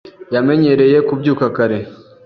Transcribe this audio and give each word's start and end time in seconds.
Yamenyereye 0.33 0.97
kubyuka 1.07 1.45
kare. 1.57 1.77